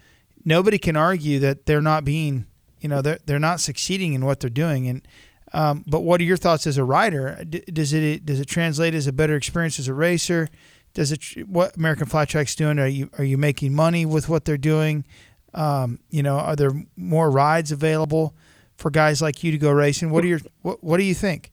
nobody 0.45 0.77
can 0.77 0.95
argue 0.95 1.39
that 1.39 1.65
they're 1.65 1.81
not 1.81 2.05
being, 2.05 2.45
you 2.79 2.89
know, 2.89 3.01
they're 3.01 3.19
they're 3.25 3.39
not 3.39 3.59
succeeding 3.59 4.13
in 4.13 4.23
what 4.23 4.39
they're 4.39 4.51
doing. 4.51 4.87
And 4.87 5.07
um, 5.51 5.83
but 5.87 6.01
what 6.01 6.21
are 6.21 6.25
your 6.25 6.37
thoughts 6.37 6.67
as 6.67 6.77
a 6.77 6.83
rider? 6.83 7.43
D- 7.43 7.63
Does 7.71 7.91
it 7.91 8.23
does 8.23 8.39
it 8.39 8.45
translate 8.45 8.93
as 8.93 9.07
a 9.07 9.11
better 9.11 9.35
experience 9.35 9.79
as 9.79 9.87
a 9.87 9.93
racer? 9.95 10.47
Does 10.93 11.11
it 11.11 11.47
what 11.47 11.75
American 11.75 12.05
Flat 12.05 12.29
Track's 12.29 12.55
doing? 12.55 12.77
Are 12.77 12.87
you 12.87 13.09
are 13.17 13.23
you 13.23 13.37
making 13.37 13.73
money 13.73 14.05
with 14.05 14.29
what 14.29 14.45
they're 14.45 14.57
doing? 14.57 15.05
Um, 15.53 15.99
you 16.09 16.23
know, 16.23 16.37
are 16.37 16.55
there 16.55 16.71
more 16.95 17.29
rides 17.29 17.71
available 17.71 18.33
for 18.75 18.89
guys 18.89 19.21
like 19.21 19.43
you 19.43 19.51
to 19.51 19.57
go 19.57 19.71
racing? 19.71 20.09
What 20.09 20.21
do 20.21 20.27
your 20.27 20.39
what 20.61 20.83
What 20.83 20.97
do 20.97 21.03
you 21.03 21.13
think? 21.13 21.51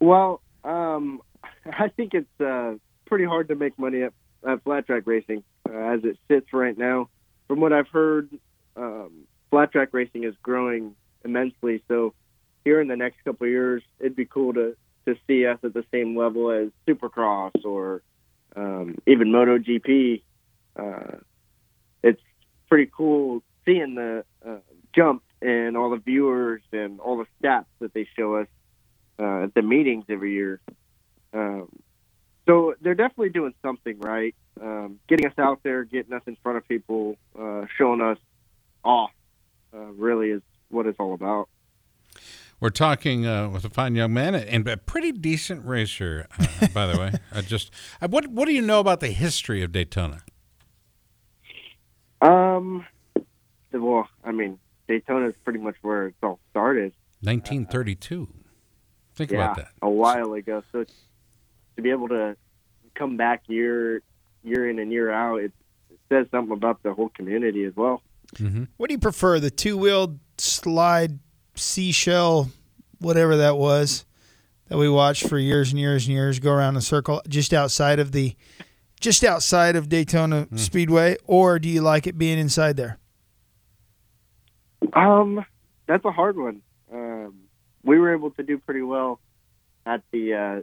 Well, 0.00 0.40
um, 0.64 1.20
I 1.66 1.88
think 1.88 2.14
it's 2.14 2.40
uh, 2.40 2.74
pretty 3.06 3.24
hard 3.24 3.48
to 3.48 3.54
make 3.54 3.78
money 3.78 4.02
at, 4.02 4.12
at 4.46 4.62
flat 4.64 4.86
track 4.86 5.02
racing 5.06 5.42
uh, 5.68 5.72
as 5.72 6.04
it 6.04 6.18
sits 6.28 6.52
right 6.52 6.76
now. 6.76 7.08
From 7.48 7.60
what 7.60 7.72
I've 7.72 7.88
heard, 7.88 8.30
um, 8.76 9.24
flat 9.50 9.72
track 9.72 9.88
racing 9.92 10.24
is 10.24 10.34
growing 10.42 10.94
immensely. 11.24 11.82
So 11.88 12.14
here 12.64 12.80
in 12.80 12.88
the 12.88 12.96
next 12.96 13.24
couple 13.24 13.46
of 13.46 13.50
years, 13.50 13.82
it'd 13.98 14.16
be 14.16 14.26
cool 14.26 14.54
to 14.54 14.76
to 15.06 15.16
see 15.26 15.46
us 15.46 15.58
at 15.64 15.72
the 15.72 15.84
same 15.90 16.16
level 16.16 16.50
as 16.50 16.68
Supercross 16.86 17.64
or 17.64 18.02
um, 18.54 18.98
even 19.06 19.28
MotoGP. 19.28 20.22
Uh, 20.76 21.16
pretty 22.70 22.90
cool 22.96 23.42
seeing 23.66 23.96
the 23.96 24.24
uh, 24.46 24.56
jump 24.94 25.22
and 25.42 25.76
all 25.76 25.90
the 25.90 25.98
viewers 25.98 26.62
and 26.72 27.00
all 27.00 27.18
the 27.18 27.26
stats 27.42 27.66
that 27.80 27.92
they 27.92 28.06
show 28.16 28.36
us 28.36 28.46
uh, 29.18 29.44
at 29.44 29.54
the 29.54 29.62
meetings 29.62 30.04
every 30.08 30.32
year. 30.32 30.60
Um, 31.34 31.68
so 32.46 32.74
they're 32.80 32.94
definitely 32.94 33.30
doing 33.30 33.54
something 33.62 33.98
right, 34.00 34.34
um, 34.60 34.98
getting 35.08 35.26
us 35.26 35.38
out 35.38 35.60
there, 35.62 35.84
getting 35.84 36.12
us 36.12 36.22
in 36.26 36.36
front 36.42 36.58
of 36.58 36.66
people, 36.66 37.16
uh, 37.38 37.66
showing 37.76 38.00
us 38.00 38.18
off. 38.84 39.10
Uh, 39.72 39.92
really 39.92 40.30
is 40.30 40.42
what 40.68 40.86
it's 40.86 40.98
all 40.98 41.14
about. 41.14 41.48
We're 42.58 42.70
talking 42.70 43.26
uh, 43.26 43.48
with 43.48 43.64
a 43.64 43.70
fine 43.70 43.94
young 43.94 44.12
man 44.12 44.34
and 44.34 44.68
a 44.68 44.76
pretty 44.76 45.12
decent 45.12 45.64
racer, 45.64 46.26
uh, 46.38 46.66
by 46.74 46.86
the 46.86 46.98
way. 46.98 47.12
I 47.32 47.40
just, 47.40 47.72
uh, 48.02 48.08
what 48.08 48.26
what 48.26 48.46
do 48.46 48.52
you 48.52 48.62
know 48.62 48.80
about 48.80 49.00
the 49.00 49.08
history 49.08 49.62
of 49.62 49.72
Daytona? 49.72 50.22
Um, 52.60 52.86
well, 53.72 54.08
I 54.24 54.32
mean, 54.32 54.58
Daytona 54.88 55.28
is 55.28 55.34
pretty 55.44 55.58
much 55.58 55.76
where 55.82 56.08
it's 56.08 56.16
all 56.22 56.38
started. 56.50 56.92
1932. 57.22 58.28
Think 59.14 59.30
yeah, 59.30 59.36
about 59.36 59.56
that. 59.56 59.68
a 59.82 59.90
while 59.90 60.32
ago. 60.34 60.62
So 60.72 60.84
to 61.76 61.82
be 61.82 61.90
able 61.90 62.08
to 62.08 62.36
come 62.94 63.16
back 63.16 63.42
year 63.46 64.02
year 64.42 64.68
in 64.68 64.78
and 64.78 64.90
year 64.90 65.10
out, 65.10 65.36
it, 65.36 65.52
it 65.90 65.98
says 66.08 66.26
something 66.30 66.52
about 66.52 66.82
the 66.82 66.94
whole 66.94 67.10
community 67.10 67.64
as 67.64 67.76
well. 67.76 68.02
hmm 68.36 68.64
What 68.78 68.88
do 68.88 68.94
you 68.94 68.98
prefer, 68.98 69.38
the 69.38 69.50
two 69.50 69.76
wheeled 69.76 70.18
slide 70.38 71.18
seashell, 71.54 72.50
whatever 72.98 73.36
that 73.36 73.56
was, 73.58 74.06
that 74.68 74.78
we 74.78 74.88
watched 74.88 75.28
for 75.28 75.38
years 75.38 75.70
and 75.70 75.78
years 75.78 76.06
and 76.06 76.14
years, 76.14 76.38
go 76.38 76.52
around 76.52 76.74
in 76.74 76.78
a 76.78 76.82
circle 76.82 77.20
just 77.28 77.52
outside 77.52 77.98
of 77.98 78.12
the, 78.12 78.34
just 79.00 79.24
outside 79.24 79.76
of 79.76 79.88
Daytona 79.88 80.46
Speedway, 80.56 81.16
or 81.26 81.58
do 81.58 81.68
you 81.68 81.80
like 81.80 82.06
it 82.06 82.18
being 82.18 82.38
inside 82.38 82.76
there? 82.76 82.98
Um, 84.92 85.44
that's 85.86 86.04
a 86.04 86.12
hard 86.12 86.36
one. 86.36 86.62
Um, 86.92 87.34
we 87.82 87.98
were 87.98 88.14
able 88.14 88.30
to 88.32 88.42
do 88.42 88.58
pretty 88.58 88.82
well 88.82 89.18
at 89.86 90.02
the 90.12 90.34
uh, 90.34 90.60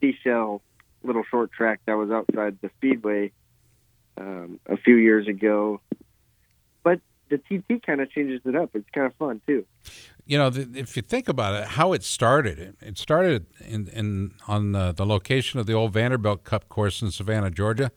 seashell 0.00 0.60
little 1.04 1.22
short 1.30 1.52
track 1.52 1.80
that 1.86 1.94
was 1.94 2.10
outside 2.10 2.58
the 2.60 2.70
speedway 2.76 3.32
um, 4.16 4.60
a 4.66 4.76
few 4.76 4.96
years 4.96 5.26
ago. 5.28 5.80
But 6.82 7.00
the 7.28 7.38
TT 7.38 7.84
kind 7.84 8.00
of 8.00 8.10
changes 8.10 8.40
it 8.44 8.54
up. 8.54 8.70
It's 8.74 8.88
kind 8.92 9.06
of 9.06 9.14
fun 9.14 9.40
too. 9.46 9.64
You 10.24 10.38
know, 10.38 10.50
th- 10.50 10.68
if 10.74 10.96
you 10.96 11.02
think 11.02 11.28
about 11.28 11.54
it, 11.60 11.68
how 11.68 11.92
it 11.92 12.04
started, 12.04 12.58
it, 12.58 12.76
it 12.80 12.98
started 12.98 13.46
in, 13.60 13.88
in 13.88 14.34
on 14.46 14.72
the, 14.72 14.92
the 14.92 15.04
location 15.04 15.58
of 15.58 15.66
the 15.66 15.72
old 15.72 15.92
Vanderbilt 15.92 16.44
Cup 16.44 16.68
course 16.68 17.02
in 17.02 17.10
Savannah, 17.10 17.50
Georgia. 17.50 17.90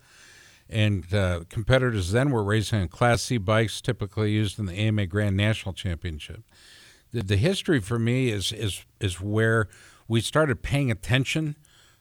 And 0.68 1.12
uh, 1.14 1.44
competitors 1.48 2.10
then 2.10 2.30
were 2.30 2.42
racing 2.42 2.80
on 2.80 2.88
Class 2.88 3.22
C 3.22 3.38
bikes, 3.38 3.80
typically 3.80 4.32
used 4.32 4.58
in 4.58 4.66
the 4.66 4.74
AMA 4.74 5.06
Grand 5.06 5.36
National 5.36 5.72
Championship. 5.72 6.42
The, 7.12 7.22
the 7.22 7.36
history 7.36 7.80
for 7.80 7.98
me 7.98 8.30
is 8.30 8.52
is 8.52 8.84
is 9.00 9.20
where 9.20 9.68
we 10.08 10.20
started 10.20 10.62
paying 10.62 10.90
attention, 10.90 11.56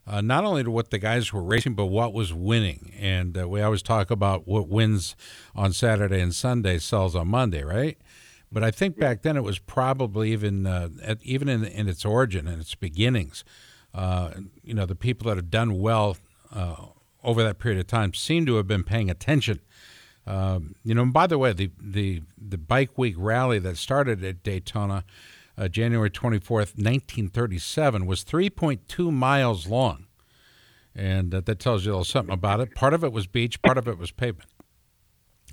uh, 0.07 0.21
not 0.21 0.43
only 0.43 0.63
to 0.63 0.71
what 0.71 0.89
the 0.89 0.97
guys 0.97 1.31
were 1.31 1.43
racing, 1.43 1.75
but 1.75 1.85
what 1.85 2.13
was 2.13 2.33
winning. 2.33 2.91
And 2.99 3.37
uh, 3.37 3.47
we 3.47 3.61
always 3.61 3.83
talk 3.83 4.09
about 4.09 4.47
what 4.47 4.67
wins 4.67 5.15
on 5.55 5.71
Saturday 5.73 6.19
and 6.19 6.33
Sunday 6.33 6.79
sells 6.79 7.15
on 7.15 7.27
Monday, 7.27 7.63
right? 7.63 7.97
But 8.51 8.63
I 8.63 8.71
think 8.71 8.97
back 8.97 9.21
then 9.21 9.37
it 9.37 9.43
was 9.43 9.59
probably 9.59 10.31
even 10.31 10.65
uh, 10.65 10.89
at, 11.03 11.19
even 11.23 11.49
in, 11.49 11.65
in 11.65 11.87
its 11.87 12.05
origin 12.05 12.47
and 12.47 12.61
its 12.61 12.75
beginnings. 12.75 13.43
Uh, 13.93 14.31
you 14.63 14.73
know, 14.73 14.85
the 14.85 14.95
people 14.95 15.29
that 15.29 15.37
have 15.37 15.49
done 15.49 15.79
well 15.79 16.17
uh, 16.53 16.75
over 17.23 17.43
that 17.43 17.59
period 17.59 17.79
of 17.79 17.87
time 17.87 18.13
seem 18.13 18.45
to 18.45 18.55
have 18.55 18.67
been 18.67 18.83
paying 18.83 19.09
attention. 19.09 19.59
Um, 20.27 20.75
you 20.83 20.95
know, 20.95 21.03
and 21.03 21.13
by 21.13 21.27
the 21.27 21.37
way, 21.37 21.53
the, 21.53 21.71
the, 21.79 22.21
the 22.37 22.57
Bike 22.57 22.97
Week 22.97 23.15
rally 23.17 23.59
that 23.59 23.77
started 23.77 24.23
at 24.23 24.43
Daytona 24.43 25.03
uh, 25.57 25.67
January 25.67 26.09
24th, 26.09 26.75
1937, 26.75 28.05
was 28.05 28.23
3.2 28.23 29.11
miles 29.11 29.67
long. 29.67 30.07
And 30.93 31.33
uh, 31.33 31.41
that 31.41 31.59
tells 31.59 31.85
you 31.85 31.91
a 31.91 31.93
little 31.93 32.05
something 32.05 32.33
about 32.33 32.59
it. 32.59 32.73
Part 32.75 32.93
of 32.93 33.03
it 33.03 33.11
was 33.11 33.27
beach, 33.27 33.61
part 33.61 33.77
of 33.77 33.87
it 33.87 33.97
was 33.97 34.11
pavement. 34.11 34.49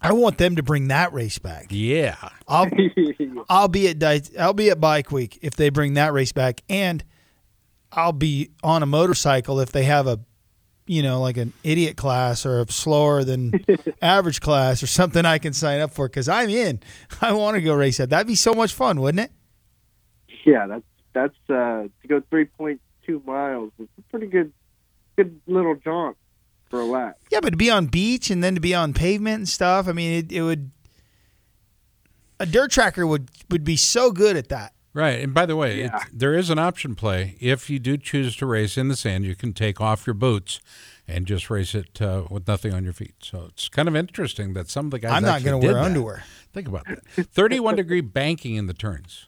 I 0.02 0.12
want 0.12 0.38
them 0.38 0.56
to 0.56 0.62
bring 0.62 0.88
that 0.88 1.12
race 1.12 1.38
back. 1.38 1.66
Yeah. 1.70 2.16
I'll 2.48 2.68
I'll 3.48 3.68
be 3.68 3.88
at 3.88 4.30
I'll 4.38 4.52
be 4.52 4.70
at 4.70 4.80
Bike 4.80 5.12
Week 5.12 5.38
if 5.42 5.54
they 5.54 5.70
bring 5.70 5.94
that 5.94 6.12
race 6.12 6.32
back, 6.32 6.60
and 6.68 7.04
I'll 7.92 8.12
be 8.12 8.50
on 8.62 8.82
a 8.82 8.86
motorcycle 8.86 9.60
if 9.60 9.70
they 9.72 9.84
have 9.84 10.06
a, 10.06 10.18
you 10.86 11.02
know, 11.02 11.20
like 11.20 11.36
an 11.36 11.52
idiot 11.62 11.96
class 11.96 12.44
or 12.44 12.60
a 12.60 12.72
slower 12.72 13.22
than 13.22 13.52
average 14.02 14.40
class 14.40 14.82
or 14.82 14.86
something 14.86 15.24
I 15.24 15.38
can 15.38 15.52
sign 15.52 15.80
up 15.80 15.92
for 15.92 16.08
because 16.08 16.28
I'm 16.28 16.50
in. 16.50 16.80
I 17.20 17.32
want 17.32 17.54
to 17.54 17.60
go 17.62 17.74
race 17.74 17.98
that. 17.98 18.10
That'd 18.10 18.26
be 18.26 18.34
so 18.34 18.54
much 18.54 18.72
fun, 18.74 19.00
wouldn't 19.00 19.24
it? 19.24 19.30
yeah, 20.44 20.66
that's 20.66 20.84
that's 21.12 21.36
uh, 21.50 21.88
to 22.02 22.08
go 22.08 22.20
3.2 22.32 23.24
miles. 23.24 23.70
It's 23.78 23.90
a 23.98 24.02
pretty 24.10 24.26
good, 24.26 24.52
good 25.16 25.40
little 25.46 25.74
jaunt 25.74 26.16
for 26.72 26.80
a 26.80 26.86
lap. 26.86 27.18
Yeah, 27.30 27.40
but 27.42 27.50
to 27.50 27.56
be 27.58 27.70
on 27.70 27.84
beach 27.86 28.30
and 28.30 28.42
then 28.42 28.54
to 28.54 28.60
be 28.60 28.74
on 28.74 28.94
pavement 28.94 29.36
and 29.36 29.48
stuff. 29.48 29.86
I 29.88 29.92
mean, 29.92 30.12
it, 30.24 30.32
it 30.32 30.40
would. 30.42 30.70
A 32.40 32.46
dirt 32.46 32.70
tracker 32.70 33.06
would 33.06 33.28
would 33.50 33.62
be 33.62 33.76
so 33.76 34.10
good 34.10 34.36
at 34.38 34.48
that. 34.48 34.72
Right. 34.94 35.20
And 35.20 35.32
by 35.34 35.44
the 35.46 35.54
way, 35.54 35.80
Yeah. 35.80 35.98
it, 35.98 36.02
there 36.12 36.34
is 36.34 36.48
an 36.50 36.58
option 36.58 36.94
play. 36.94 37.36
If 37.40 37.68
you 37.68 37.78
do 37.78 37.96
choose 37.98 38.34
to 38.36 38.46
race 38.46 38.76
in 38.78 38.88
the 38.88 38.96
sand, 38.96 39.24
you 39.26 39.34
can 39.36 39.52
take 39.52 39.80
off 39.82 40.06
your 40.06 40.14
boots 40.14 40.60
and 41.06 41.26
just 41.26 41.50
race 41.50 41.74
it 41.74 42.00
uh, 42.00 42.24
with 42.30 42.48
nothing 42.48 42.72
on 42.72 42.84
your 42.84 42.92
feet. 42.94 43.14
So 43.22 43.44
it's 43.48 43.68
kind 43.68 43.86
of 43.86 43.94
interesting 43.94 44.54
that 44.54 44.68
some 44.70 44.86
of 44.86 44.90
the 44.92 44.98
guys 44.98 45.12
I'm 45.12 45.22
not 45.24 45.42
going 45.44 45.60
to 45.60 45.66
wear 45.66 45.74
that. 45.76 45.84
underwear. 45.84 46.24
Think 46.54 46.68
about 46.68 46.86
that. 46.86 47.26
31 47.26 47.76
degree 47.76 48.00
banking 48.00 48.54
in 48.56 48.66
the 48.66 48.74
turns. 48.74 49.26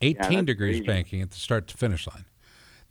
18 0.00 0.16
that's 0.20 0.46
degrees 0.46 0.76
crazy. 0.76 0.86
banking 0.86 1.20
at 1.22 1.30
the 1.30 1.36
start 1.38 1.66
to 1.68 1.76
finish 1.76 2.06
line. 2.06 2.24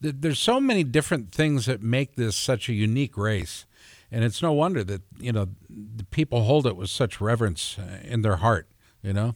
Th- 0.01 0.15
There's 0.17 0.39
so 0.39 0.59
many 0.59 0.83
different 0.83 1.31
things 1.31 1.65
that 1.65 1.81
make 1.81 2.15
this 2.15 2.35
such 2.35 2.69
a 2.69 2.73
unique 2.73 3.17
race. 3.17 3.65
And 4.11 4.23
it's 4.23 4.41
no 4.41 4.53
wonder 4.53 4.83
that, 4.83 5.01
you 5.17 5.31
know, 5.31 5.47
the 5.69 6.03
people 6.03 6.43
hold 6.43 6.67
it 6.67 6.75
with 6.75 6.89
such 6.89 7.19
reverence 7.19 7.77
uh, 7.79 7.99
in 8.03 8.21
their 8.21 8.37
heart, 8.37 8.67
you 9.01 9.11
know? 9.11 9.35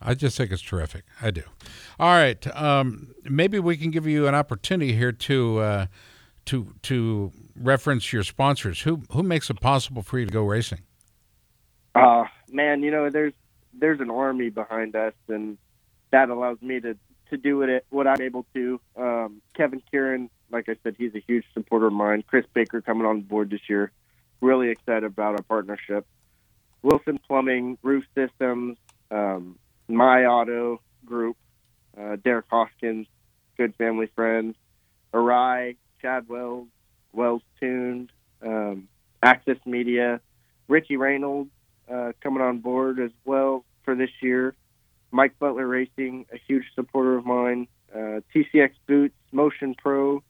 I 0.00 0.14
just 0.14 0.36
think 0.36 0.52
it's 0.52 0.62
terrific. 0.62 1.04
I 1.22 1.30
do. 1.30 1.42
All 1.98 2.12
right. 2.12 2.46
Um, 2.54 3.14
maybe 3.24 3.58
we 3.58 3.76
can 3.76 3.90
give 3.90 4.06
you 4.06 4.28
an 4.28 4.34
opportunity 4.34 4.92
here 4.92 5.12
to 5.12 5.58
uh, 5.58 5.86
to 6.46 6.74
to 6.82 7.32
reference 7.56 8.12
your 8.12 8.22
sponsors. 8.22 8.82
Who 8.82 9.02
who 9.10 9.22
makes 9.22 9.48
it 9.48 9.60
possible 9.60 10.02
for 10.02 10.18
you 10.18 10.26
to 10.26 10.32
go 10.32 10.44
racing? 10.44 10.82
Uh, 11.94 12.24
man, 12.48 12.82
you 12.82 12.90
know, 12.90 13.08
there's 13.08 13.32
there's 13.72 14.00
an 14.00 14.10
army 14.10 14.50
behind 14.50 14.94
us, 14.94 15.14
and 15.28 15.56
that 16.10 16.28
allows 16.28 16.60
me 16.60 16.78
to 16.80 16.96
to 17.30 17.36
do 17.36 17.62
it 17.62 17.86
what 17.90 18.06
I'm 18.06 18.20
able 18.20 18.46
to. 18.54 18.80
Um, 18.96 19.42
Kevin 19.56 19.82
Kieran, 19.90 20.30
like 20.50 20.68
I 20.68 20.76
said, 20.82 20.96
he's 20.98 21.14
a 21.14 21.22
huge 21.26 21.44
supporter 21.54 21.86
of 21.86 21.92
mine. 21.92 22.22
Chris 22.26 22.44
Baker 22.54 22.80
coming 22.80 23.06
on 23.06 23.22
board 23.22 23.50
this 23.50 23.68
year. 23.68 23.92
Really 24.40 24.68
excited 24.68 25.04
about 25.04 25.36
our 25.36 25.42
partnership. 25.42 26.06
Wilson 26.82 27.18
Plumbing, 27.26 27.78
Roof 27.82 28.04
Systems, 28.14 28.76
um, 29.10 29.58
My 29.88 30.24
Auto 30.24 30.80
Group, 31.04 31.36
uh, 31.98 32.16
Derek 32.16 32.46
Hoskins, 32.50 33.06
good 33.56 33.74
family 33.76 34.08
friends, 34.14 34.56
Arai, 35.12 35.76
Chad 36.02 36.28
Wells, 36.28 36.68
Wells 37.12 37.42
Tuned, 37.58 38.12
um, 38.42 38.88
Access 39.22 39.56
Media, 39.64 40.20
Richie 40.68 40.96
Reynolds 40.96 41.50
uh, 41.90 42.12
coming 42.22 42.42
on 42.42 42.58
board 42.58 43.00
as 43.00 43.10
well 43.24 43.64
for 43.84 43.94
this 43.94 44.10
year. 44.20 44.54
Mike 45.16 45.38
Butler 45.38 45.66
Racing, 45.66 46.26
a 46.30 46.36
huge 46.36 46.64
supporter 46.74 47.16
of 47.16 47.24
mine. 47.24 47.68
Uh, 47.92 48.20
TCX 48.34 48.72
Boots, 48.86 49.14
Motion 49.32 49.74
Pro, 49.74 50.22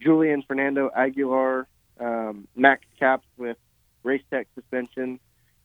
Julian 0.00 0.42
Fernando 0.42 0.90
Aguilar, 0.94 1.68
um, 2.00 2.48
Max 2.56 2.84
Caps 2.98 3.26
with 3.36 3.56
Race 4.02 4.24
Tech 4.28 4.48
Suspension, 4.56 5.20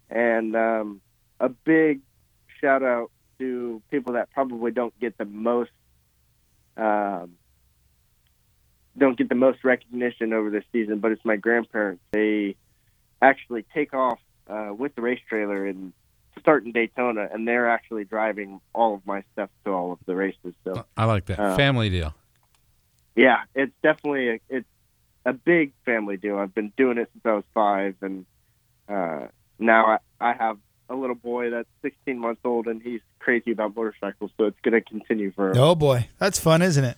and 0.07 0.55
um, 0.55 1.01
a 1.39 1.49
big 1.49 2.01
shout 2.59 2.83
out 2.83 3.09
to 3.39 3.81
people 3.89 4.13
that 4.13 4.29
probably 4.29 4.69
don't 4.69 4.97
get 4.99 5.17
the 5.17 5.25
most 5.25 5.71
um, 6.77 7.31
don't 8.95 9.17
get 9.17 9.29
the 9.29 9.35
most 9.35 9.63
recognition 9.63 10.31
over 10.31 10.51
this 10.51 10.63
season, 10.71 10.99
but 10.99 11.11
it's 11.11 11.25
my 11.25 11.37
grandparents. 11.37 12.03
They 12.11 12.55
actually 13.19 13.65
take 13.73 13.95
off 13.95 14.19
uh, 14.47 14.71
with 14.77 14.93
the 14.93 15.01
race 15.01 15.21
trailer 15.27 15.65
and 15.65 15.93
start 16.39 16.65
in 16.65 16.71
Daytona, 16.71 17.27
and 17.31 17.47
they're 17.47 17.69
actually 17.69 18.03
driving 18.05 18.61
all 18.73 18.95
of 18.95 19.05
my 19.05 19.23
stuff 19.33 19.49
to 19.65 19.71
all 19.71 19.91
of 19.91 19.99
the 20.05 20.15
races. 20.15 20.53
So 20.63 20.85
I 20.97 21.05
like 21.05 21.25
that 21.25 21.39
Uh, 21.39 21.55
family 21.57 21.89
deal. 21.89 22.13
yeah, 23.15 23.43
it's 23.55 23.73
definitely 23.83 24.29
a, 24.29 24.39
it's 24.49 24.67
a 25.25 25.33
big 25.33 25.73
family 25.85 26.17
deal. 26.17 26.37
I've 26.37 26.53
been 26.55 26.71
doing 26.77 26.97
it 26.97 27.09
since 27.13 27.25
I 27.25 27.33
was 27.33 27.43
five, 27.53 27.95
and 28.01 28.25
uh, 28.89 29.27
now 29.59 29.85
I, 29.85 30.29
I 30.29 30.33
have 30.33 30.57
a 30.89 30.95
little 30.95 31.15
boy 31.15 31.49
that's 31.51 31.69
16 31.83 32.17
months 32.19 32.41
old, 32.43 32.67
and 32.67 32.81
he's 32.81 33.01
crazy 33.19 33.51
about 33.51 33.75
motorcycles. 33.75 34.31
So 34.37 34.45
it's 34.45 34.59
going 34.61 34.73
to 34.73 34.81
continue 34.81 35.31
for 35.31 35.51
him. 35.51 35.57
Oh 35.57 35.75
boy, 35.75 36.07
that's 36.17 36.39
fun, 36.39 36.61
isn't 36.61 36.83
it? 36.83 36.97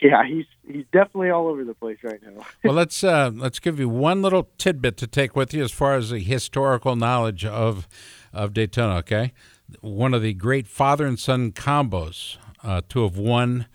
Yeah, 0.00 0.26
he's 0.26 0.44
he's 0.66 0.84
definitely 0.92 1.30
all 1.30 1.48
over 1.48 1.64
the 1.64 1.74
place 1.74 1.98
right 2.02 2.20
now. 2.22 2.44
well, 2.64 2.74
let's 2.74 3.02
uh, 3.02 3.30
let's 3.34 3.58
give 3.58 3.78
you 3.78 3.88
one 3.88 4.22
little 4.22 4.48
tidbit 4.58 4.96
to 4.98 5.06
take 5.06 5.34
with 5.34 5.54
you 5.54 5.62
as 5.62 5.72
far 5.72 5.94
as 5.94 6.10
the 6.10 6.18
historical 6.18 6.96
knowledge 6.96 7.44
of 7.44 7.88
of 8.32 8.52
Daytona. 8.52 8.96
Okay, 8.96 9.32
one 9.80 10.12
of 10.12 10.22
the 10.22 10.34
great 10.34 10.66
father 10.66 11.06
and 11.06 11.18
son 11.18 11.52
combos 11.52 12.36
uh, 12.62 12.82
to 12.90 13.04
have 13.04 13.16
won 13.16 13.66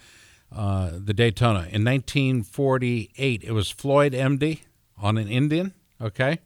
uh, 0.55 0.91
the 0.93 1.13
Daytona 1.13 1.59
in 1.59 1.83
1948. 1.85 3.43
It 3.43 3.51
was 3.51 3.71
Floyd 3.71 4.13
Emde 4.13 4.59
on 4.97 5.17
an 5.17 5.27
Indian. 5.27 5.73
Okay, 6.01 6.39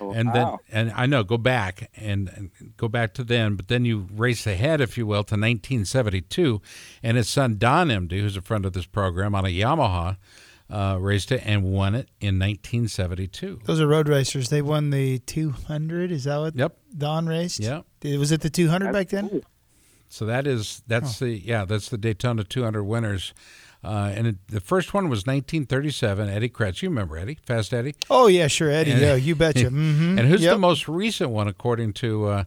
Oh, 0.00 0.12
and 0.12 0.28
wow. 0.28 0.60
then 0.70 0.88
and 0.88 0.92
I 0.96 1.06
know 1.06 1.24
go 1.24 1.36
back 1.36 1.90
and, 1.96 2.28
and 2.28 2.50
go 2.76 2.86
back 2.88 3.12
to 3.14 3.24
then, 3.24 3.56
but 3.56 3.68
then 3.68 3.84
you 3.84 4.06
race 4.14 4.46
ahead, 4.46 4.80
if 4.80 4.96
you 4.96 5.04
will, 5.06 5.24
to 5.24 5.34
1972, 5.34 6.60
and 7.02 7.16
his 7.16 7.28
son 7.28 7.56
Don 7.58 7.88
Emde, 7.88 8.12
who's 8.12 8.36
a 8.36 8.42
friend 8.42 8.64
of 8.64 8.72
this 8.72 8.86
program, 8.86 9.34
on 9.34 9.44
a 9.44 9.48
Yamaha, 9.48 10.16
uh, 10.70 10.96
raced 11.00 11.32
it 11.32 11.42
and 11.44 11.64
won 11.64 11.96
it 11.96 12.08
in 12.20 12.38
1972. 12.38 13.60
Those 13.64 13.80
are 13.80 13.86
road 13.88 14.08
racers. 14.08 14.48
They 14.50 14.62
won 14.62 14.90
the 14.90 15.18
200. 15.20 16.12
Is 16.12 16.24
that 16.24 16.38
what 16.38 16.54
Yep. 16.56 16.76
Don 16.96 17.26
raced? 17.26 17.58
Yep. 17.60 17.84
Did- 18.00 18.18
Was 18.18 18.30
it 18.32 18.40
the 18.42 18.50
200 18.50 18.92
back 18.92 19.08
then? 19.08 19.28
Cool. 19.28 19.40
So 20.08 20.26
that 20.26 20.46
is 20.46 20.82
that's 20.88 21.20
the 21.20 21.30
yeah 21.38 21.64
that's 21.64 21.88
the 21.88 21.96
Daytona 21.98 22.42
200 22.42 22.82
winners, 22.82 23.32
uh, 23.82 24.12
and 24.14 24.26
it, 24.26 24.36
the 24.48 24.60
first 24.60 24.92
one 24.94 25.04
was 25.08 25.20
1937. 25.26 26.28
Eddie 26.28 26.48
Kretz, 26.48 26.82
you 26.82 26.88
remember 26.88 27.16
Eddie, 27.16 27.38
Fast 27.46 27.72
Eddie, 27.72 27.94
Oh 28.10 28.26
yeah, 28.26 28.46
sure, 28.46 28.70
Eddie. 28.70 28.90
And- 28.92 29.00
yeah, 29.00 29.14
you 29.14 29.34
betcha. 29.34 29.66
Mm-hmm. 29.70 30.18
and 30.18 30.28
who's 30.28 30.42
yep. 30.42 30.52
the 30.54 30.58
most 30.58 30.88
recent 30.88 31.30
one 31.30 31.48
according 31.48 31.92
to 31.94 32.26
uh, 32.26 32.44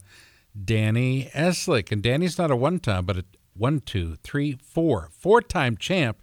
Danny 0.63 1.29
Eslick? 1.33 1.91
And 1.91 2.01
Danny's 2.03 2.37
not 2.37 2.51
a 2.51 2.55
one-time, 2.55 3.05
but 3.05 3.17
a 3.17 3.25
one, 3.55 3.79
two, 3.81 4.17
three, 4.23 4.57
four, 4.63 5.09
four-time 5.11 5.77
champ. 5.77 6.17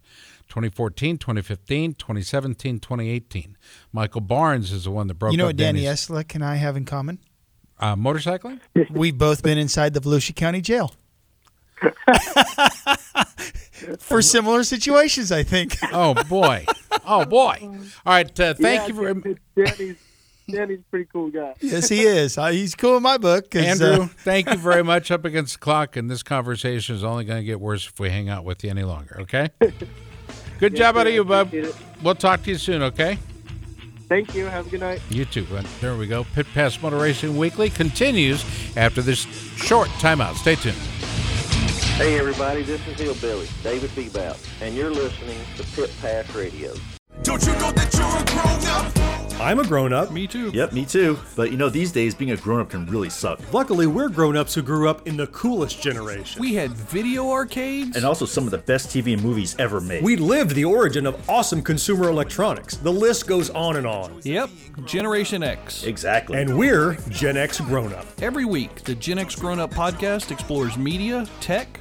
2014, 0.48 1.16
2015, 1.16 1.94
2017, 1.94 2.80
2018. 2.80 3.56
Michael 3.92 4.20
Barnes 4.20 4.72
is 4.72 4.82
the 4.82 4.90
one 4.90 5.06
that 5.06 5.14
broke 5.14 5.30
You 5.30 5.38
know 5.38 5.44
up 5.44 5.50
what 5.50 5.56
Danny 5.56 5.82
Danny's- 5.82 6.06
Eslick 6.08 6.34
and 6.34 6.44
I 6.44 6.56
have 6.56 6.76
in 6.76 6.84
common? 6.84 7.20
uh, 7.78 7.94
motorcycling? 7.94 8.58
We've 8.90 9.16
both 9.16 9.44
been 9.44 9.58
inside 9.58 9.94
the 9.94 10.00
Volusia 10.00 10.34
County 10.34 10.60
Jail. 10.60 10.92
For 13.98 14.22
similar 14.22 14.64
situations, 14.64 15.32
I 15.32 15.42
think. 15.42 15.76
Oh 15.92 16.14
boy, 16.28 16.66
oh 17.04 17.24
boy! 17.24 17.58
All 18.06 18.12
right, 18.12 18.40
uh, 18.40 18.54
thank 18.54 18.82
Yeah, 18.82 18.86
you 18.88 18.94
very 18.94 19.36
Danny's 19.56 19.96
Danny's 20.48 20.78
a 20.80 20.90
pretty 20.90 21.06
cool 21.12 21.30
guy. 21.30 21.54
Yes, 21.60 21.88
he 21.88 22.02
is. 22.02 22.38
Uh, 22.38 22.48
he's 22.48 22.74
cool 22.74 22.96
in 22.96 23.02
my 23.02 23.18
book. 23.18 23.54
Andrew, 23.54 24.02
uh, 24.02 24.06
thank 24.24 24.48
you 24.48 24.56
very 24.56 24.82
much. 24.84 25.10
Up 25.10 25.24
against 25.24 25.54
the 25.54 25.58
clock, 25.58 25.96
and 25.96 26.10
this 26.10 26.22
conversation 26.22 26.94
is 26.94 27.04
only 27.04 27.24
going 27.24 27.40
to 27.40 27.44
get 27.44 27.60
worse 27.60 27.86
if 27.86 27.98
we 27.98 28.10
hang 28.10 28.28
out 28.28 28.44
with 28.44 28.62
you 28.64 28.70
any 28.70 28.82
longer. 28.84 29.18
Okay. 29.20 29.48
Good 30.58 30.76
job 30.76 30.96
out 30.96 31.06
of 31.06 31.12
you, 31.12 31.24
bub. 31.24 31.52
We'll 32.02 32.14
talk 32.14 32.42
to 32.44 32.50
you 32.50 32.58
soon. 32.58 32.82
Okay. 32.82 33.18
Thank 34.08 34.34
you. 34.34 34.46
Have 34.46 34.66
a 34.66 34.70
good 34.70 34.80
night. 34.80 35.00
You 35.08 35.24
too. 35.24 35.46
And 35.54 35.64
there 35.80 35.96
we 35.96 36.08
go. 36.08 36.24
Pit 36.34 36.46
Pass 36.52 36.82
Motor 36.82 36.96
Racing 36.98 37.36
Weekly 37.36 37.70
continues 37.70 38.44
after 38.76 39.02
this 39.02 39.20
short 39.56 39.88
timeout. 40.00 40.34
Stay 40.34 40.56
tuned. 40.56 40.76
Hey 42.00 42.18
everybody, 42.18 42.62
this 42.62 42.80
is 42.88 42.98
Hillbilly, 42.98 43.46
David 43.62 43.90
Bebout, 43.90 44.38
and 44.62 44.74
you're 44.74 44.88
listening 44.88 45.38
to 45.58 45.62
Pit 45.76 45.92
Pass 46.00 46.34
Radio. 46.34 46.72
Don't 47.22 47.44
you 47.44 47.52
know 47.52 47.70
that 47.72 47.92
you're 47.92 48.06
a 48.06 48.24
grown 48.24 48.66
up? 48.68 49.10
I'm 49.38 49.58
a 49.58 49.66
grown 49.66 49.92
up. 49.92 50.10
Me 50.10 50.26
too. 50.26 50.50
Yep, 50.54 50.72
me 50.72 50.84
too. 50.86 51.18
But 51.36 51.50
you 51.50 51.58
know, 51.58 51.68
these 51.68 51.92
days 51.92 52.14
being 52.14 52.30
a 52.30 52.36
grown 52.38 52.60
up 52.60 52.70
can 52.70 52.86
really 52.86 53.10
suck. 53.10 53.40
Luckily, 53.52 53.86
we're 53.86 54.08
grown 54.08 54.36
ups 54.36 54.54
who 54.54 54.62
grew 54.62 54.88
up 54.88 55.06
in 55.06 55.16
the 55.18 55.26
coolest 55.28 55.82
generation. 55.82 56.40
We 56.40 56.54
had 56.54 56.72
video 56.72 57.30
arcades. 57.30 57.96
And 57.96 58.06
also 58.06 58.24
some 58.24 58.44
of 58.44 58.50
the 58.50 58.58
best 58.58 58.88
TV 58.88 59.12
and 59.14 59.22
movies 59.22 59.54
ever 59.58 59.80
made. 59.80 60.02
We 60.02 60.16
lived 60.16 60.54
the 60.54 60.64
origin 60.64 61.06
of 61.06 61.28
awesome 61.28 61.62
consumer 61.62 62.08
electronics. 62.08 62.76
The 62.76 62.92
list 62.92 63.26
goes 63.26 63.50
on 63.50 63.76
and 63.76 63.86
on. 63.86 64.20
Yep, 64.24 64.50
Generation 64.86 65.42
X. 65.42 65.84
exactly. 65.84 66.38
And 66.38 66.56
we're 66.56 66.94
Gen 67.10 67.36
X 67.36 67.60
grown 67.60 67.92
up. 67.92 68.06
Every 68.22 68.44
week, 68.46 68.84
the 68.84 68.94
Gen 68.94 69.18
X 69.18 69.34
Grown 69.34 69.58
Up 69.58 69.70
podcast 69.70 70.30
explores 70.30 70.76
media, 70.76 71.26
tech, 71.40 71.80